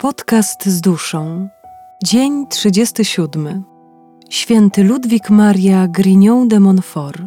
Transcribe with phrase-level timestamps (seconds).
[0.00, 1.48] Podcast z duszą.
[2.04, 3.64] Dzień 37.
[4.30, 7.22] Święty Ludwik Maria Grignon de Montfort.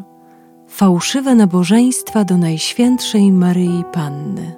[0.68, 4.56] Fałszywe nabożeństwa do Najświętszej Maryi Panny.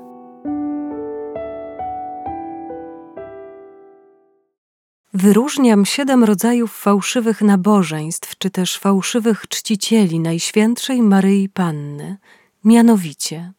[5.14, 12.18] Wyróżniam siedem rodzajów fałszywych nabożeństw, czy też fałszywych czcicieli Najświętszej Maryi Panny,
[12.64, 13.54] mianowicie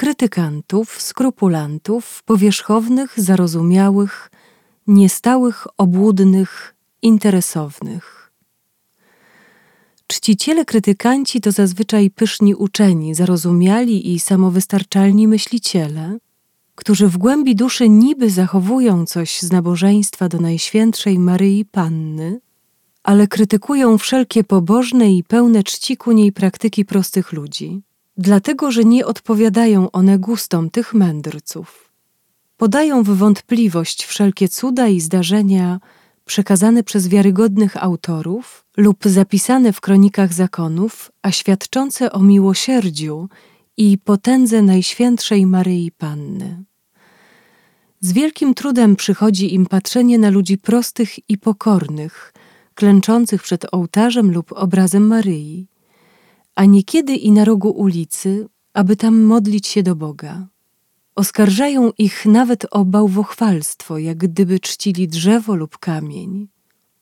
[0.00, 4.30] krytykantów, skrupulantów, powierzchownych, zarozumiałych,
[4.86, 8.32] niestałych, obłudnych, interesownych.
[10.06, 16.18] Czciciele krytykanci to zazwyczaj pyszni uczeni, zarozumiali i samowystarczalni myśliciele,
[16.74, 22.40] którzy w głębi duszy niby zachowują coś z nabożeństwa do Najświętszej Maryi Panny,
[23.02, 27.82] ale krytykują wszelkie pobożne i pełne czci ku niej praktyki prostych ludzi
[28.20, 31.92] dlatego że nie odpowiadają one gustom tych mędrców.
[32.56, 35.80] Podają w wątpliwość wszelkie cuda i zdarzenia
[36.24, 43.28] przekazane przez wiarygodnych autorów lub zapisane w kronikach zakonów, a świadczące o miłosierdziu
[43.76, 46.64] i potędze Najświętszej Maryi Panny.
[48.00, 52.32] Z wielkim trudem przychodzi im patrzenie na ludzi prostych i pokornych,
[52.74, 55.70] klęczących przed ołtarzem lub obrazem Maryi
[56.54, 60.46] a niekiedy i na rogu ulicy, aby tam modlić się do Boga.
[61.14, 66.48] Oskarżają ich nawet o bałwochwalstwo, jak gdyby czcili drzewo lub kamień.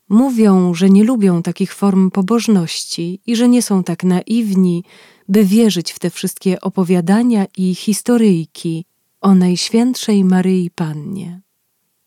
[0.09, 4.85] Mówią, że nie lubią takich form pobożności i że nie są tak naiwni,
[5.29, 8.85] by wierzyć w te wszystkie opowiadania i historyjki
[9.21, 11.41] o Najświętszej Maryi Pannie.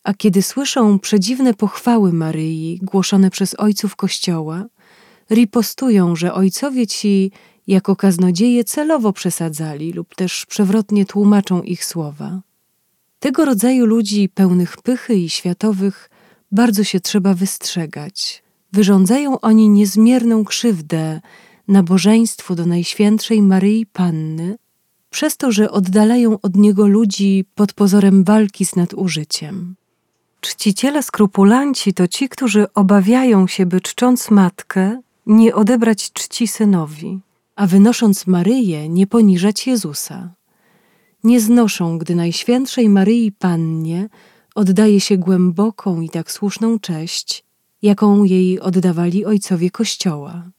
[0.03, 4.65] A kiedy słyszą przedziwne pochwały Maryi głoszone przez ojców Kościoła,
[5.31, 7.31] ripostują, że ojcowie ci
[7.67, 12.41] jako kaznodzieje celowo przesadzali lub też przewrotnie tłumaczą ich słowa.
[13.19, 16.09] Tego rodzaju ludzi pełnych pychy i światowych
[16.51, 18.43] bardzo się trzeba wystrzegać.
[18.73, 21.21] Wyrządzają oni niezmierną krzywdę
[21.67, 24.57] nabożeństwu do Najświętszej Maryi Panny,
[25.09, 29.75] przez to, że oddalają od niego ludzi pod pozorem walki z nadużyciem.
[30.41, 37.19] Czciciele skrupulanci to ci, którzy obawiają się, by czcząc matkę, nie odebrać czci synowi,
[37.55, 40.33] a wynosząc Maryję, nie poniżać Jezusa.
[41.23, 44.09] Nie znoszą, gdy Najświętszej Maryi Pannie
[44.55, 47.43] oddaje się głęboką i tak słuszną cześć,
[47.81, 50.49] jaką jej oddawali ojcowie Kościoła.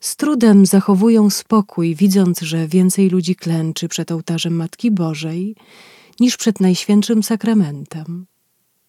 [0.00, 5.56] Z trudem zachowują spokój, widząc, że więcej ludzi klęczy przed ołtarzem Matki Bożej
[6.20, 8.26] niż przed Najświętszym Sakramentem.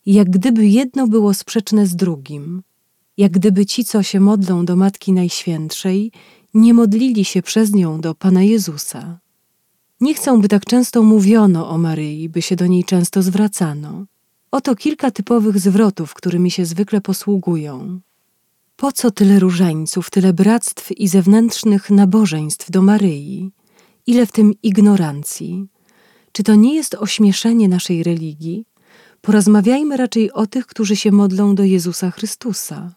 [0.05, 2.63] Jak gdyby jedno było sprzeczne z drugim,
[3.17, 6.11] jak gdyby ci, co się modlą do Matki Najświętszej,
[6.53, 9.19] nie modlili się przez nią do Pana Jezusa.
[10.01, 14.05] Nie chcą, by tak często mówiono o Maryi, by się do niej często zwracano.
[14.51, 17.99] Oto kilka typowych zwrotów, którymi się zwykle posługują.
[18.75, 23.51] Po co tyle różańców, tyle bractw i zewnętrznych nabożeństw do Maryi?
[24.07, 25.67] Ile w tym ignorancji?
[26.31, 28.65] Czy to nie jest ośmieszenie naszej religii?
[29.21, 32.96] Porozmawiajmy raczej o tych, którzy się modlą do Jezusa Chrystusa.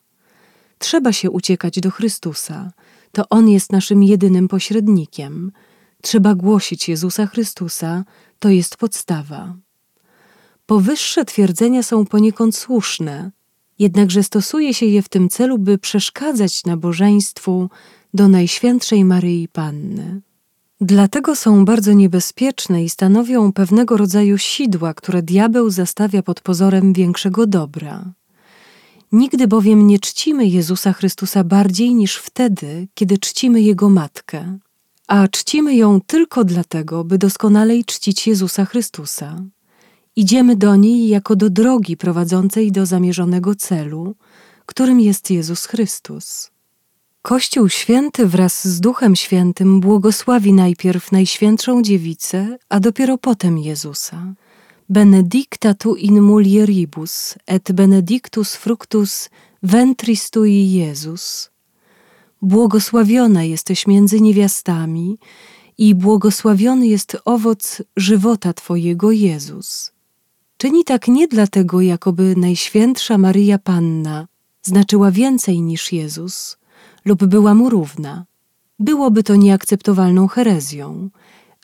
[0.80, 2.72] Trzeba się uciekać do Chrystusa.
[3.12, 5.52] To On jest naszym jedynym pośrednikiem.
[6.02, 8.04] Trzeba głosić Jezusa Chrystusa,
[8.38, 9.56] to jest podstawa.
[10.66, 13.30] Powyższe twierdzenia są poniekąd słuszne,
[13.78, 17.70] jednakże stosuje się je w tym celu, by przeszkadzać nabożeństwu
[18.14, 20.20] do Najświętszej Maryi Panny.
[20.80, 27.46] Dlatego są bardzo niebezpieczne i stanowią pewnego rodzaju sidła, które diabeł zastawia pod pozorem większego
[27.46, 28.12] dobra.
[29.12, 34.58] Nigdy bowiem nie czcimy Jezusa Chrystusa bardziej niż wtedy, kiedy czcimy Jego Matkę,
[35.06, 39.42] a czcimy ją tylko dlatego, by doskonalej czcić Jezusa Chrystusa.
[40.16, 44.14] Idziemy do niej jako do drogi prowadzącej do zamierzonego celu,
[44.66, 46.50] którym jest Jezus Chrystus.
[47.22, 54.34] Kościół Święty wraz z Duchem Świętym błogosławi najpierw Najświętszą Dziewicę, a dopiero potem Jezusa
[54.90, 59.30] benedicta tu in mulieribus, et benedictus fructus
[59.62, 61.50] ventris tui Jezus.
[62.42, 65.18] Błogosławiona jesteś między niewiastami
[65.78, 69.92] i błogosławiony jest owoc żywota Twojego Jezus.
[70.56, 74.28] Czyni tak nie dlatego, jakoby Najświętsza Maryja Panna
[74.62, 76.56] znaczyła więcej niż Jezus
[77.04, 78.24] lub była mu równa.
[78.78, 81.10] Byłoby to nieakceptowalną herezją,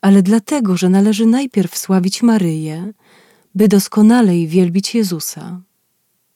[0.07, 2.93] ale dlatego, że należy najpierw sławić Maryję,
[3.55, 5.61] by doskonalej wielbić Jezusa.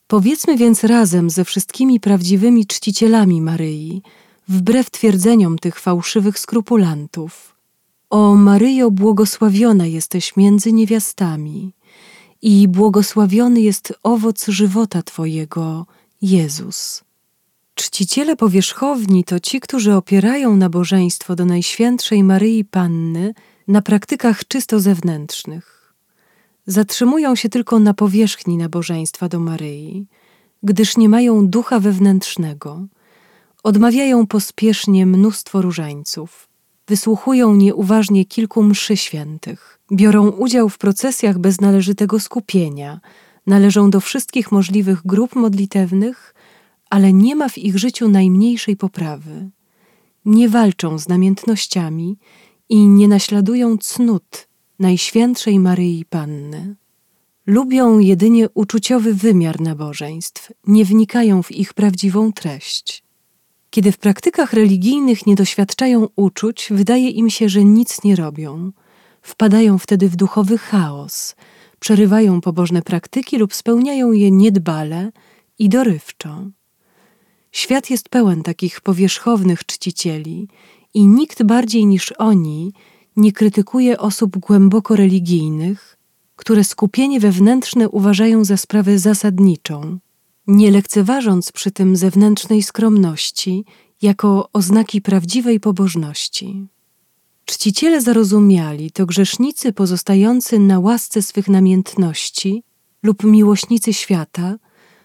[0.07, 4.03] Powiedzmy więc razem ze wszystkimi prawdziwymi czcicielami Maryi,
[4.49, 7.57] wbrew twierdzeniom tych fałszywych skrupulantów:
[8.11, 11.75] O Maryjo, błogosławiona jesteś między niewiastami
[12.43, 15.87] i błogosławiony jest owoc żywota Twojego,
[16.23, 17.05] Jezus.
[17.75, 23.35] Czciciele powierzchowni to ci, którzy opierają nabożeństwo do Najświętszej Maryi Panny
[23.71, 25.95] na praktykach czysto zewnętrznych.
[26.67, 30.07] Zatrzymują się tylko na powierzchni nabożeństwa do Maryi,
[30.63, 32.87] gdyż nie mają ducha wewnętrznego.
[33.63, 36.49] Odmawiają pospiesznie mnóstwo różańców,
[36.89, 43.01] wysłuchują nieuważnie kilku mszy świętych, biorą udział w procesjach bez należytego skupienia,
[43.47, 46.35] należą do wszystkich możliwych grup modlitewnych,
[46.91, 49.51] ale nie ma w ich życiu najmniejszej poprawy.
[50.25, 52.19] Nie walczą z namiętnościami
[52.71, 56.77] i nie naśladują cnót Najświętszej Maryi Panny.
[57.47, 63.03] Lubią jedynie uczuciowy wymiar nabożeństw, nie wnikają w ich prawdziwą treść.
[63.71, 68.73] Kiedy w praktykach religijnych nie doświadczają uczuć, wydaje im się, że nic nie robią.
[69.23, 71.37] Wpadają wtedy w duchowy chaos,
[71.81, 75.13] przerywają pobożne praktyki lub spełniają je niedbale
[75.59, 76.47] i dorywczo.
[77.53, 80.49] Świat jest pełen takich powierzchownych czcicieli
[80.95, 82.73] i nikt bardziej niż oni
[83.17, 85.97] nie krytykuje osób głęboko religijnych,
[86.37, 89.99] które skupienie wewnętrzne uważają za sprawę zasadniczą,
[90.47, 93.65] nie lekceważąc przy tym zewnętrznej skromności
[94.03, 96.67] jako oznaki prawdziwej pobożności.
[97.45, 102.63] Czciciele zarozumiali to grzesznicy pozostający na łasce swych namiętności
[103.03, 104.57] lub miłośnicy świata,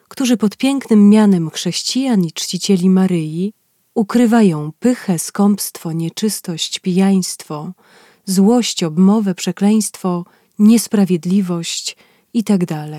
[0.08, 3.54] którzy pod pięknym mianem chrześcijan i czcicieli Maryi
[3.96, 7.74] ukrywają pychę, skąpstwo, nieczystość, pijaństwo,
[8.26, 10.26] złość, obmowę, przekleństwo,
[10.60, 11.98] niesprawiedliwość
[12.34, 12.66] itd.
[12.66, 12.90] Tak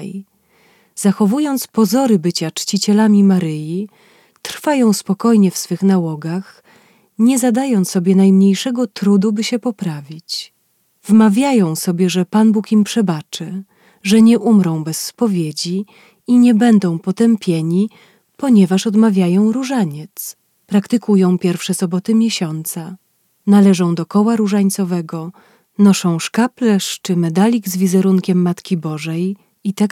[0.95, 3.89] Zachowując pozory bycia czcicielami Maryi,
[4.43, 6.63] trwają spokojnie w swych nałogach,
[7.19, 10.53] nie zadając sobie najmniejszego trudu, by się poprawić.
[11.05, 13.65] Wmawiają sobie, że Pan Bóg im przebaczy,
[14.03, 15.87] że nie umrą bez spowiedzi
[16.27, 17.91] i nie będą potępieni,
[18.37, 20.37] ponieważ odmawiają różaniec,
[20.67, 22.97] praktykują pierwsze soboty miesiąca,
[23.47, 25.33] należą do koła różańcowego,
[25.79, 29.91] noszą szkaplerz czy medalik z wizerunkiem Matki Bożej i tak.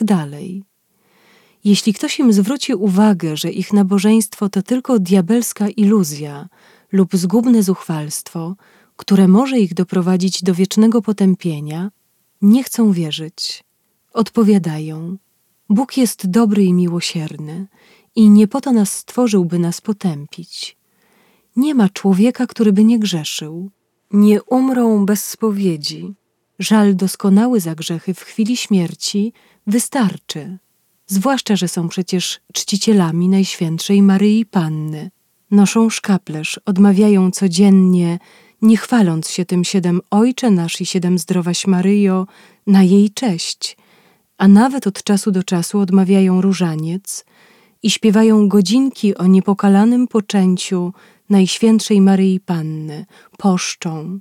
[1.64, 6.48] Jeśli ktoś im zwróci uwagę, że ich nabożeństwo to tylko diabelska iluzja
[6.92, 8.56] lub zgubne zuchwalstwo,
[8.96, 11.90] które może ich doprowadzić do wiecznego potępienia,
[12.42, 13.64] nie chcą wierzyć.
[14.12, 15.16] Odpowiadają:
[15.68, 17.66] Bóg jest dobry i miłosierny
[18.16, 20.76] i nie po to nas stworzył, by nas potępić.
[21.56, 23.70] Nie ma człowieka, który by nie grzeszył.
[24.10, 26.14] Nie umrą bez spowiedzi.
[26.58, 29.32] Żal doskonały za grzechy w chwili śmierci
[29.66, 30.58] wystarczy.
[31.06, 35.10] Zwłaszcza, że są przecież czcicielami Najświętszej Maryi Panny.
[35.50, 38.18] Noszą szkaplerz, odmawiają codziennie,
[38.62, 42.26] nie chwaląc się tym siedem Ojcze nasz i siedem Zdrowaś Maryjo
[42.66, 43.76] na jej cześć,
[44.38, 47.24] a nawet od czasu do czasu odmawiają różaniec
[47.84, 50.92] i śpiewają godzinki o niepokalanym poczęciu
[51.30, 53.06] Najświętszej Maryi Panny,
[53.38, 54.20] poszczą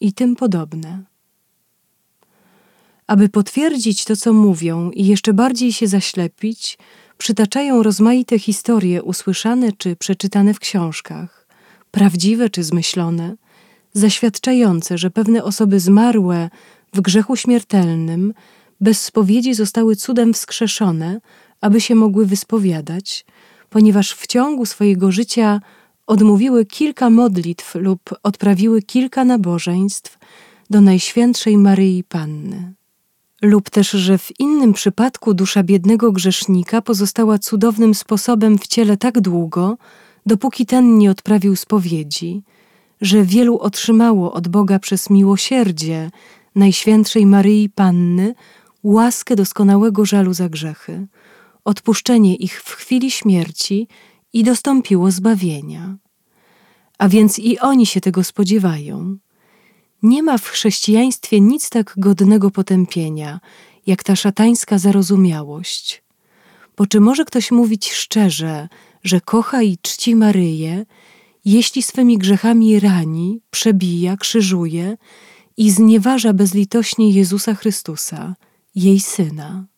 [0.00, 1.02] i tym podobne.
[3.06, 6.78] Aby potwierdzić to, co mówią i jeszcze bardziej się zaślepić,
[7.18, 11.46] przytaczają rozmaite historie usłyszane czy przeczytane w książkach,
[11.90, 13.36] prawdziwe czy zmyślone,
[13.92, 16.50] zaświadczające, że pewne osoby zmarłe
[16.92, 18.34] w grzechu śmiertelnym
[18.80, 21.20] bez spowiedzi zostały cudem wskrzeszone,
[21.62, 23.24] aby się mogły wyspowiadać,
[23.70, 25.60] ponieważ w ciągu swojego życia
[26.06, 30.18] odmówiły kilka modlitw lub odprawiły kilka nabożeństw
[30.70, 32.72] do Najświętszej Maryi Panny.
[33.42, 39.20] Lub też, że w innym przypadku dusza biednego grzesznika pozostała cudownym sposobem w ciele tak
[39.20, 39.78] długo,
[40.26, 42.42] dopóki ten nie odprawił spowiedzi,
[43.00, 46.10] że wielu otrzymało od Boga przez miłosierdzie
[46.54, 48.34] Najświętszej Maryi Panny
[48.82, 51.06] łaskę doskonałego żalu za grzechy,
[51.64, 53.88] odpuszczenie ich w chwili śmierci
[54.32, 55.96] i dostąpiło zbawienia.
[56.98, 59.16] A więc i oni się tego spodziewają.
[60.02, 63.40] Nie ma w chrześcijaństwie nic tak godnego potępienia,
[63.86, 66.02] jak ta szatańska zarozumiałość.
[66.76, 68.68] Bo czy może ktoś mówić szczerze,
[69.04, 70.86] że kocha i czci Maryję,
[71.44, 74.96] jeśli swymi grzechami rani, przebija, krzyżuje
[75.56, 78.36] i znieważa bezlitośnie Jezusa Chrystusa,
[78.74, 79.71] jej syna?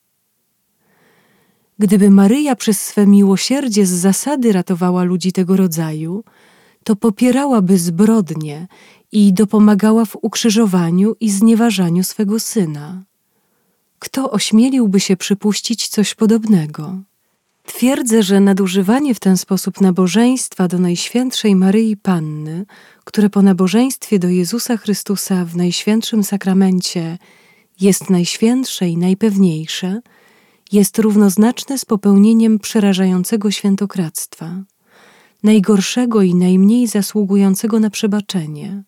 [1.78, 6.24] Gdyby Maryja przez swe miłosierdzie z zasady ratowała ludzi tego rodzaju,
[6.84, 8.66] to popierałaby zbrodnie
[9.12, 13.02] i dopomagała w ukrzyżowaniu i znieważaniu swego syna.
[13.98, 16.96] Kto ośmieliłby się przypuścić coś podobnego?
[17.66, 22.66] Twierdzę, że nadużywanie w ten sposób nabożeństwa do Najświętszej Maryi Panny,
[23.04, 27.18] które po nabożeństwie do Jezusa Chrystusa w Najświętszym Sakramencie
[27.80, 30.00] jest najświętsze i najpewniejsze,
[30.74, 34.62] jest równoznaczne z popełnieniem przerażającego świętokradztwa,
[35.42, 38.82] najgorszego i najmniej zasługującego na przebaczenie,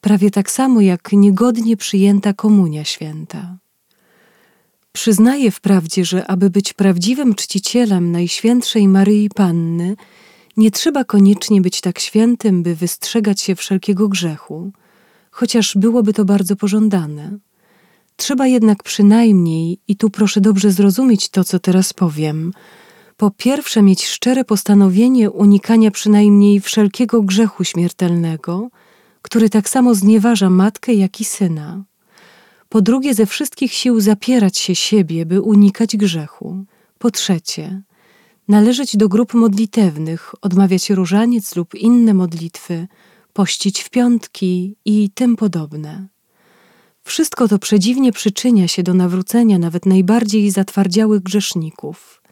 [0.00, 3.58] prawie tak samo jak niegodnie przyjęta komunia święta.
[4.92, 9.96] Przyznaję wprawdzie, że aby być prawdziwym czcicielem Najświętszej Maryi Panny,
[10.56, 14.72] nie trzeba koniecznie być tak świętym, by wystrzegać się wszelkiego grzechu,
[15.30, 17.38] chociaż byłoby to bardzo pożądane.
[18.16, 22.52] Trzeba jednak przynajmniej, i tu proszę dobrze zrozumieć to, co teraz powiem,
[23.16, 28.68] po pierwsze mieć szczere postanowienie unikania przynajmniej wszelkiego grzechu śmiertelnego,
[29.22, 31.84] który tak samo znieważa matkę, jak i syna.
[32.68, 36.64] Po drugie, ze wszystkich sił zapierać się siebie, by unikać grzechu.
[36.98, 37.82] Po trzecie,
[38.48, 42.88] należeć do grup modlitewnych, odmawiać różaniec lub inne modlitwy,
[43.32, 46.11] pościć w piątki i tym podobne.
[47.04, 52.22] Wszystko to przedziwnie przyczynia się do nawrócenia nawet najbardziej zatwardziałych grzeszników.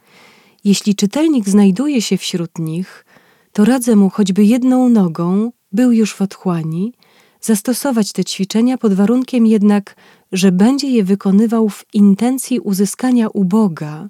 [0.63, 3.05] Jeśli czytelnik znajduje się wśród nich,
[3.53, 6.93] to radzę mu choćby jedną nogą, był już w otchłani,
[7.41, 9.95] zastosować te ćwiczenia pod warunkiem jednak,
[10.31, 14.09] że będzie je wykonywał w intencji uzyskania u Boga,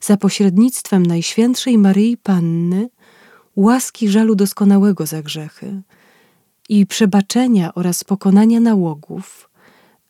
[0.00, 2.88] za pośrednictwem Najświętszej Maryi Panny,
[3.56, 5.82] łaski żalu doskonałego za grzechy
[6.68, 9.47] i przebaczenia oraz pokonania nałogów,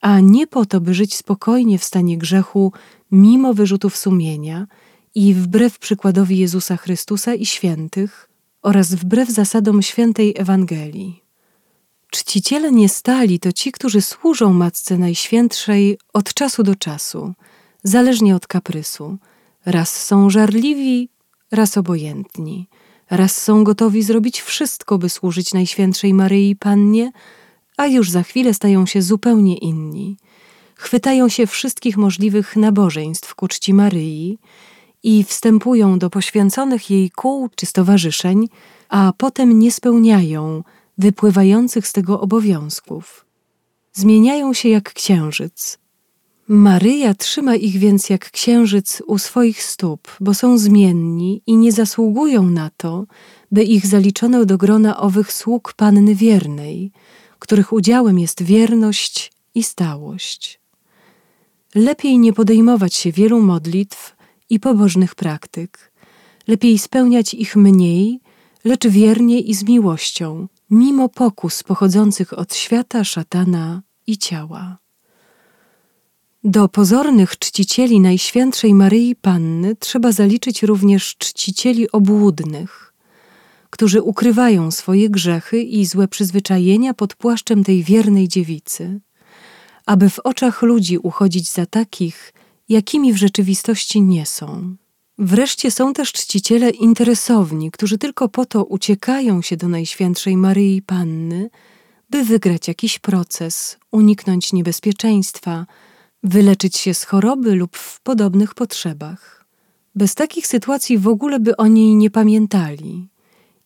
[0.00, 2.72] a nie po to, by żyć spokojnie w stanie grzechu
[3.10, 4.66] mimo wyrzutów sumienia
[5.14, 8.30] i wbrew przykładowi Jezusa Chrystusa i świętych
[8.62, 11.22] oraz wbrew zasadom świętej Ewangelii.
[12.10, 17.34] Czciciele niestali to ci, którzy służą Matce Najświętszej od czasu do czasu,
[17.82, 19.18] zależnie od kaprysu.
[19.66, 21.08] Raz są żarliwi,
[21.50, 22.68] raz obojętni.
[23.10, 27.12] Raz są gotowi zrobić wszystko, by służyć Najświętszej Maryi Pannie,
[27.78, 30.16] a już za chwilę stają się zupełnie inni.
[30.74, 34.38] Chwytają się wszystkich możliwych nabożeństw ku czci Maryi
[35.02, 38.48] i wstępują do poświęconych jej kół czy stowarzyszeń,
[38.88, 40.62] a potem nie spełniają
[40.98, 43.26] wypływających z tego obowiązków.
[43.92, 45.78] Zmieniają się jak księżyc.
[46.48, 52.42] Maryja trzyma ich więc jak księżyc u swoich stóp, bo są zmienni i nie zasługują
[52.42, 53.06] na to,
[53.52, 56.92] by ich zaliczono do grona owych sług Panny Wiernej,
[57.38, 60.60] których udziałem jest wierność i stałość.
[61.74, 64.16] Lepiej nie podejmować się wielu modlitw
[64.50, 65.92] i pobożnych praktyk,
[66.46, 68.20] lepiej spełniać ich mniej,
[68.64, 74.78] lecz wiernie i z miłością, mimo pokus pochodzących od świata, szatana i ciała.
[76.44, 82.87] Do pozornych czcicieli Najświętszej Maryi Panny trzeba zaliczyć również czcicieli obłudnych,
[83.70, 89.00] którzy ukrywają swoje grzechy i złe przyzwyczajenia pod płaszczem tej wiernej dziewicy,
[89.86, 92.34] aby w oczach ludzi uchodzić za takich,
[92.68, 94.76] jakimi w rzeczywistości nie są.
[95.18, 101.50] Wreszcie są też czciciele interesowni, którzy tylko po to uciekają się do Najświętszej Maryi Panny,
[102.10, 105.66] by wygrać jakiś proces, uniknąć niebezpieczeństwa,
[106.22, 109.44] wyleczyć się z choroby lub w podobnych potrzebach.
[109.94, 113.08] Bez takich sytuacji w ogóle by o niej nie pamiętali.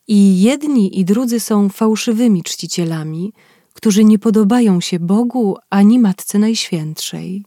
[0.07, 3.33] I jedni i drudzy są fałszywymi czcicielami,
[3.73, 7.45] którzy nie podobają się Bogu ani Matce Najświętszej.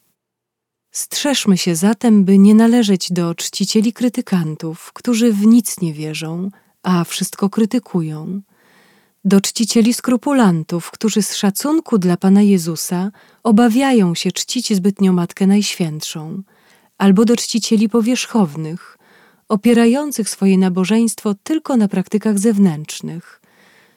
[0.90, 6.50] Strzeżmy się zatem, by nie należeć do czcicieli krytykantów, którzy w nic nie wierzą,
[6.82, 8.40] a wszystko krytykują,
[9.24, 13.10] do czcicieli skrupulantów, którzy z szacunku dla Pana Jezusa
[13.42, 16.42] obawiają się czcić zbytnio Matkę Najświętszą,
[16.98, 18.95] albo do czcicieli powierzchownych,
[19.48, 23.40] opierających swoje nabożeństwo tylko na praktykach zewnętrznych,